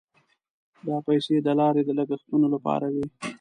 [0.87, 3.05] دا پیسې د لارې د لګښتونو لپاره وې.